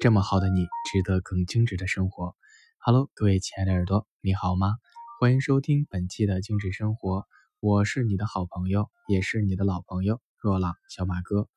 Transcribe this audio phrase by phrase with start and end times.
[0.00, 2.34] 这么好的你，值得更精致的生活。
[2.78, 4.76] Hello，各位亲爱的耳朵，你好吗？
[5.20, 7.26] 欢迎收听本期的精致生活，
[7.60, 11.50] 我是你的好朋友，也是你的老朋友若朗小马哥。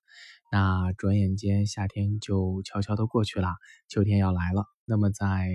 [0.53, 3.55] 那转眼间夏天就悄悄的过去了，
[3.89, 4.67] 秋天要来了。
[4.85, 5.49] 那么在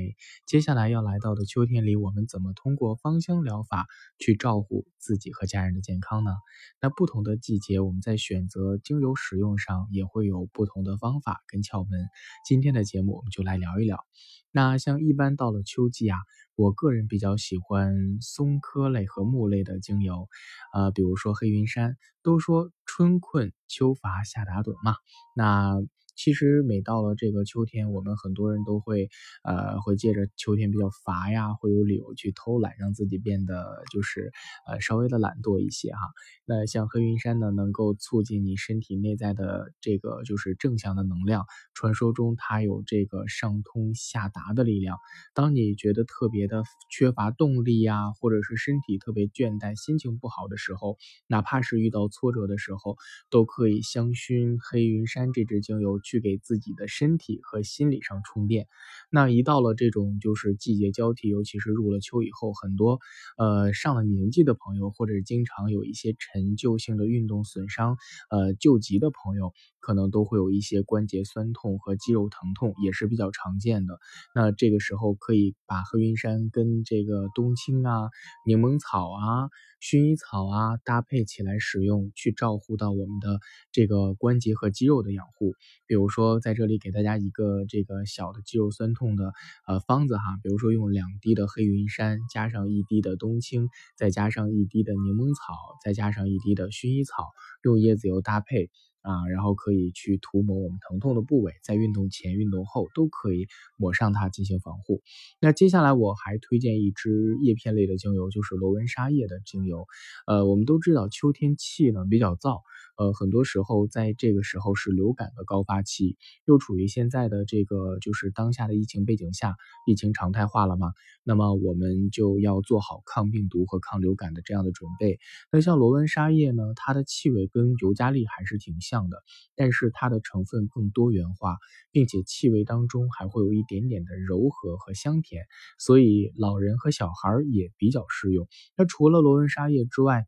[0.45, 3.87] 接下来要来到的秋天里，我们怎么通过芳香疗法
[4.19, 6.33] 去照顾自己和家人的健康呢？
[6.81, 12.09] 那不同的季节，我们在选择精油使用上也会有不同的方法跟窍门。
[12.45, 14.05] 今天的节目我们就来聊一聊。
[14.51, 16.19] 那像一般到了秋季啊，
[16.57, 20.27] 我个人比较喜欢松科类和木类的精油，
[20.75, 21.97] 呃，比如说黑云杉。
[22.21, 24.97] 都说春困秋乏夏打盹嘛，啊
[25.35, 25.75] 那
[26.19, 29.09] 其实每到了这个秋天，我们很多人都会，
[29.45, 34.33] 呃，会借着秋天比较乏呀，会有理由去偷懒，让自己变得就是，
[34.67, 36.01] 呃，稍微的懒惰一些哈。
[36.45, 41.47] 那像黑云山呢，能够促进你身体内在的这个就是正向的能量。
[41.73, 44.99] 传说中它有这个上通下达的力量。
[45.35, 50.97] 当你觉得特别的缺乏动力呀，或者是身体特别倦怠、心情不好的时候，
[51.29, 52.97] 哪怕是遇到挫折的时候，
[53.31, 56.01] 都可以香薰黑云山这支精油。
[56.09, 58.67] 去给自己的身体和心理上充电。
[59.11, 62.99] 那一到了这种就是季节交替，尤其是入了秋以后，很多
[63.37, 67.99] 呃上了年纪的朋友，或者是经常有一些陈旧性的运动损伤，
[68.31, 69.53] 呃旧疾的朋友，
[69.89, 73.99] 可能都会有一些关节酸痛和肌肉疼痛，也是比较常见的。
[74.35, 78.11] 那这个时候可以把黑云杉跟这个冬青啊、
[78.45, 79.49] 柠檬草啊。
[79.81, 83.39] 薰衣草啊，搭配起来使用，去照顾到我们的
[83.71, 85.55] 这个关节和肌肉的养护。
[85.87, 89.33] 比如说，在这里给大家一个这个小的肌肉酸痛的
[89.69, 97.31] 呃方子哈，比如说用两滴的黑云杉，加上一滴的冬青，再加上一滴的柠檬草，再加上一滴的薰衣草，
[97.63, 98.71] 用椰子油搭配。
[99.03, 103.47] 啊，然后可以去涂抹我们疼痛的部位，在运动前、运动后都可以
[103.77, 105.03] 抹上它进行防护。
[105.41, 109.87] 那接下来我还推荐一支叶片类的精油，就是罗纹沙叶的精油。
[110.27, 112.61] 呃，我们都知道秋天气呢比较燥。
[112.99, 116.17] 呃，很多时候在这个时候是流感的高发期，
[116.47, 119.55] 又处于现在的这个就是当下的疫情背景下，
[119.87, 120.93] 疫情常态化了嘛，
[121.23, 125.21] 那么我们就要做好抗病毒和抗流感的这样的准备。
[125.53, 129.23] 那像罗纹沙叶呢，它的气味跟尤加利还是挺像的，
[129.55, 131.59] 但是它的成分更多元化，
[131.93, 135.45] 并且气味当中还会有一点点的柔和和香甜，
[135.79, 138.49] 所以老人和小孩也比较适用。
[138.77, 140.27] 那除了罗纹沙叶之外，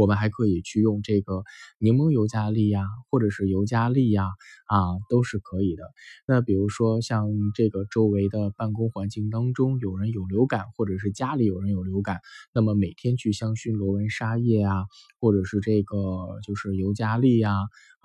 [0.00, 1.42] 我们还可以去用这个
[1.78, 4.24] 柠檬尤加利呀，或者是尤加利呀，
[4.66, 5.84] 啊，都是可以的。
[6.26, 12.20] 那比如说像这个周围的办公环境当中有人有流感，或者是家里有人有流感，
[12.52, 14.84] 那么每天去香薰罗纹沙叶啊，
[15.20, 15.96] 或者是这个
[16.46, 17.54] 就是尤加利呀。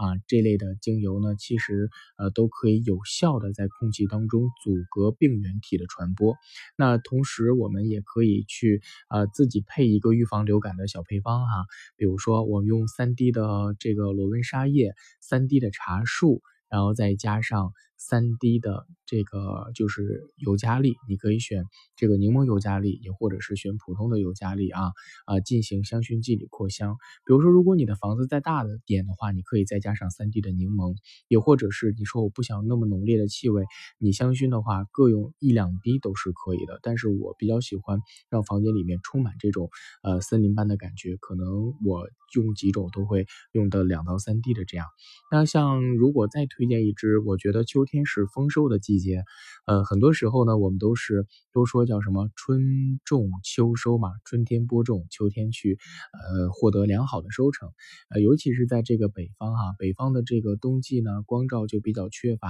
[0.01, 6.35] 啊，这类的精油呢，其实呃都可以有效的在空气当中阻隔病原体的传播。
[6.75, 11.66] 那同时我们也可以去呃自己配一个预防流感的小配方哈，
[11.97, 17.73] 比如说我用三滴的这个罗温沙叶，三滴的茶树，然后再加上。
[18.03, 21.66] 三滴的这个就是尤加利，你可以选
[21.97, 24.94] 这个柠檬尤加利，也或者是选普通的尤加利啊
[25.25, 26.95] 啊，进行香薰剂里扩香。
[27.25, 30.95] 比如说，如果你的房子再大的点的话，你可以再加上三滴的柠檬，
[31.27, 33.66] 也或者是你说我不想那么浓烈的气味，
[33.99, 36.79] 你香薰的话各用一两滴都是可以的。
[36.81, 37.99] 但是我比较喜欢
[38.29, 39.69] 让房间里面充满这种
[40.03, 44.88] 呃森林般的感觉，可能我用几种都会用的两到三滴的这样。
[45.29, 47.91] 那像如果再推荐一支，我觉得秋天。
[47.91, 49.25] 天是丰收的季节，
[49.66, 55.78] 呃，很多时候呢，我们都是都说叫什么春种秋收嘛，春天播种，秋天去，
[56.13, 57.73] 呃，获得良好的收成，
[58.11, 62.47] 呃，尤其是在这个北方哈，北方的这个冬季呢，光照就比较缺乏，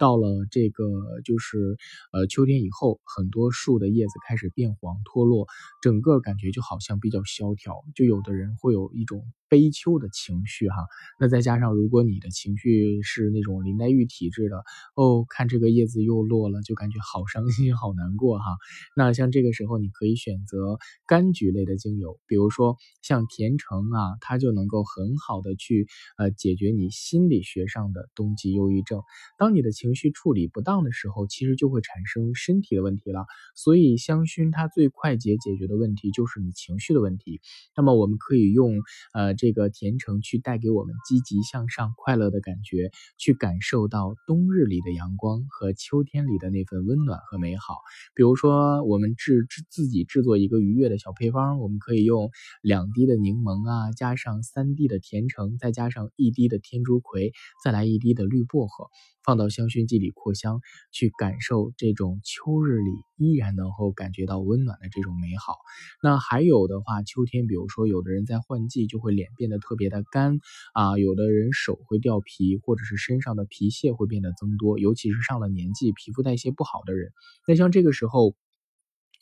[0.00, 0.84] 到了这个
[1.24, 1.76] 就是
[2.12, 5.46] 呃秋天以后，很多树的叶子开始变黄脱落，
[5.82, 9.24] 整个感觉就好像比较萧条，就有的人会有一种。
[9.48, 10.76] 悲秋的情绪哈，
[11.18, 14.58] 那再加上如果你的情绪是那种林黛玉体质的
[14.94, 18.44] 哦，看这个叶子又落了，就感觉好伤心、好难过哈。
[18.94, 20.78] 那像这个时候，你可以选择
[21.08, 25.86] 柑橘类的精油，比如说像甜橙啊，它就能够很好的去
[26.18, 29.00] 呃解决你心理学上的冬季忧郁症。
[29.38, 33.24] 当你的情绪处理不当的时候，其实就会产生身体的问题了。
[33.56, 37.40] 所以香薰它最快捷解决的问题就是你情绪的问题。
[37.74, 38.82] 那么我们可以用
[39.14, 39.37] 呃。
[39.38, 47.76] 这个甜橙去带给我们积极向上、快乐的感觉，去感受到冬日里的阳光和秋天里的那份温暖和美好。
[48.14, 52.30] 比如说，我们制制自己制作一个愉悦的小配方，我们可以用
[52.60, 57.32] 两滴的柠檬啊，加上三滴的甜橙，再加上一滴的天竺葵，
[57.64, 58.88] 再来一滴的绿薄荷。
[59.28, 65.52] 放到香薰剂里扩香，去感受这种秋日里依然能够感觉到温暖的这种美好。
[66.02, 70.38] 那还有的话，秋天，比如说有的人在换季就会脸变得特别的干
[70.72, 77.12] 啊，有的人手会掉皮，或者是身上的皮屑会变得增多，尤其是上了年纪、皮肤代谢不好的人。
[77.46, 78.34] 那像这个时候。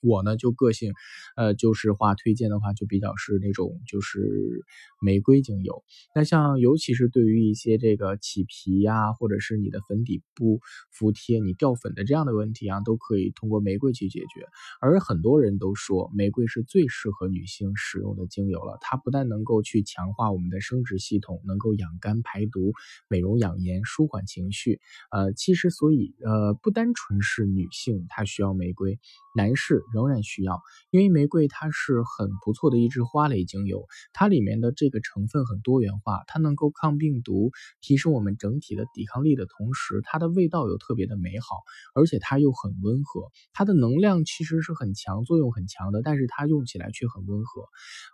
[0.02, 0.92] 我呢就个性，
[1.36, 4.64] 呃，就是话推荐的话就比较是那种就是
[5.00, 5.82] 玫瑰精油。
[6.14, 10.60] 那像尤其是对于一些这个起皮呀，或者是你的粉底不
[10.90, 14.46] 服帖、你掉粉的这样的问题啊，都可以通过玫瑰去解决。
[14.80, 22.72] 而很多人都说玫瑰是最适合女性使用的精油了，它不但能够去强化我们的生殖系统，能够养肝排毒、
[23.08, 24.80] 美容养颜、舒缓情绪。
[25.10, 28.98] 呃，其实所以呃不单纯是女性她需要玫瑰，
[29.36, 29.84] 男士。
[29.92, 30.60] 仍然需要，
[30.90, 37.50] 因为玫瑰它是很不错的一支花类精油，它里面的这个成分很多元化，它能够抗病毒，
[37.80, 41.62] 提升我们整体的抵抗力的同时，它的味道又特别的美好，
[41.94, 47.62] 而且它又很温和，它的能量其实是很强，作用很强的，但是它用起来却很温和。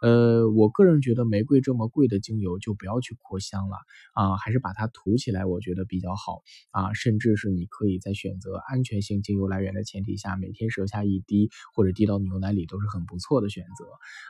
[0.02, 3.76] 呃，我个人觉得玫瑰这么贵的精油就不要去扩香了
[4.14, 11.50] 啊，还是把它涂起来，我觉得比较好啊，甚至是你可以在选择安全性精油来源的前提下，每天舌下一滴。
[11.75, 13.85] 或者滴到牛奶里都是很不错的选择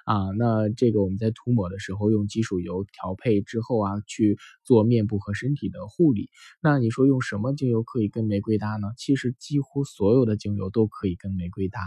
[0.04, 0.30] 啊。
[0.38, 6.30] 那这个我们在涂抹的时候用基础油调配之后啊，去做面部和身体的护理。
[6.62, 8.88] 那你说用什么精油可以跟玫瑰搭呢？
[8.96, 11.80] 其实几乎所有的精油都可以跟玫瑰搭。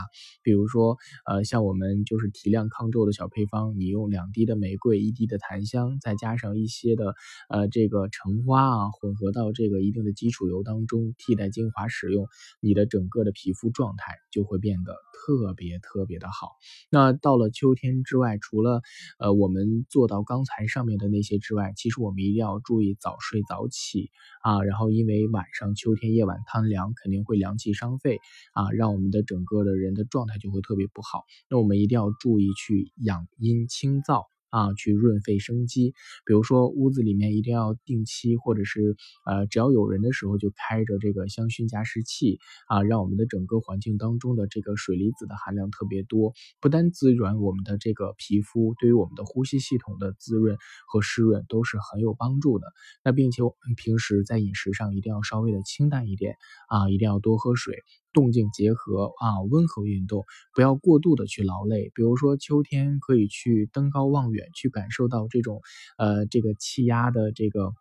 [0.43, 7.15] 比如说，呃，像我们就是提亮抗皱的小配方，你用两滴的玫瑰，一滴的檀香，再加上一些的
[7.49, 12.27] 呃这个橙花啊，混合到这个一定的基础油当中，替代精华使用，
[12.59, 14.95] 你的整个的皮肤状态就会变的。
[15.25, 16.51] 特别特别的好。
[16.91, 18.83] 那到了秋天之外，除了
[19.17, 24.11] 呃我们做到刚才上面的那些之外，其实我们一定要注意早睡早起
[24.43, 24.61] 啊。
[24.61, 28.19] 然后因为晚上秋天夜晚贪凉，肯定会凉气伤肺
[28.53, 31.23] 啊，让我们的整个的人的状态就会特别不好。
[31.49, 34.25] 那我们一定要注意去养阴清燥。
[34.55, 35.91] 啊，去润肺生肌，
[36.25, 52.67] 比如说屋子里面一定要定期，或者是呃，只要有人的时候就开着这个香薰加湿器啊，让我们的整个环境当中的这个水离子的含量特别多，不单滋润我们的这个皮肤，对于我们的呼吸系统的滋润和湿润都是很有帮助的。
[53.03, 56.37] 那并且我们平时在饮食上一定要稍微的清淡一点
[56.69, 57.75] 啊，一定要多喝水。
[58.15, 60.25] 动静结合啊，温和运动，
[60.55, 61.91] 不要过度的去劳累。
[61.93, 65.61] 比如说秋天可以去登高望远，去感受到这种
[65.97, 67.73] 呃这个气压的这个。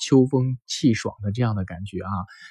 [0.00, 2.10] 秋风气爽的这样的感觉啊，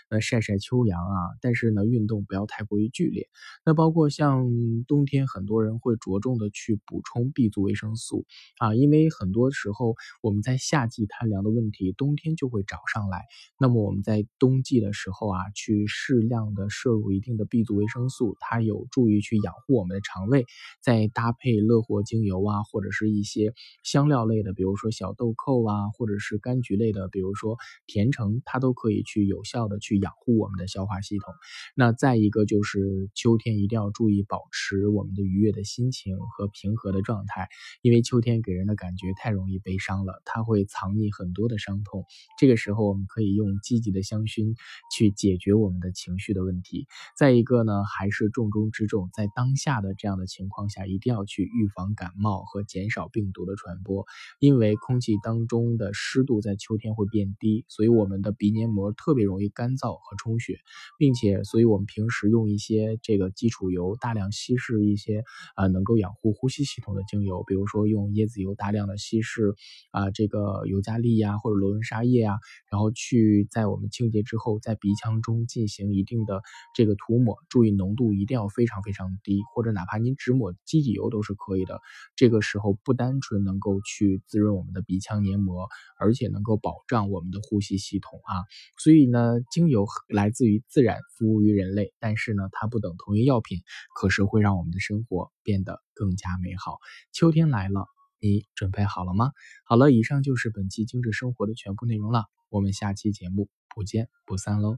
[0.10, 3.28] 那晒晒秋阳啊，但是呢，运动不要太过于剧烈。
[3.66, 4.48] 那包括像
[4.88, 8.26] 冬天，很多人会着重的去补充 B 族维生素
[8.58, 13.26] 啊，因为很多时候我们在夏季贪凉的问题，冬天就会找上来。
[13.60, 20.46] 那么我们在冬季的时候啊，去适量的摄入一定的 B 族维生素，它有助于去养护我们的肠胃。
[20.82, 23.54] 再搭配乐活精油啊，或者是一些
[23.84, 27.35] 香料类的，比如说小豆蔻啊，或者是柑橘类的，比如。
[27.36, 31.34] 说甜橙，它都可以去有效的去养护我们的消化系统。
[31.76, 37.50] 那再一个就是秋天一定要注意保持我们的愉悦的心情和平和的状态，
[37.82, 42.06] 因为秋天给人的感觉太容易悲伤了，它会藏匿很多的伤痛。
[42.40, 44.56] 这个时候我们可以用积极的香薰
[44.96, 46.88] 去解决我们的情绪的问题。
[47.18, 54.06] 再一个呢，还是重中之重，在当下的这样的情况下，一定要去预防感冒和减少病毒的传播，
[54.40, 57.25] 因为空气当中的湿度在秋天会变。
[57.40, 60.60] 低，所以我们的鼻黏膜特别容易干燥和充血，
[60.98, 65.24] 并且，所以我们平时用一些这个基础油，大量稀释一些
[65.56, 69.56] 啊能够养护呼吸系统的精油，比如说用椰子油大量的稀释
[69.92, 72.36] 啊这个尤加利呀或者罗纹沙叶啊，
[72.70, 76.42] 然后去在我们清洁之后，在鼻腔中进行一定的
[76.74, 81.80] 这个涂抹，注意浓度一定要非常非常低，或者哪怕您只抹基底油都是可以的。
[82.16, 85.68] 这个时候不单纯能够去滋润我们的鼻腔黏膜，
[85.98, 87.06] 而且能够保障。
[87.16, 88.44] 我们的呼吸系统啊，
[88.78, 93.62] 所以呢，精油来自于自然，服务于人类，但是呢，它不等同于药品，
[93.96, 96.78] 可是会让我们的生活变得更加美好。
[97.14, 97.88] 秋天来了，
[98.20, 99.32] 你准备好了吗？
[99.66, 104.78] 好了，以上就是本期精致生活的全部内容了，我们下期节目不见不散喽。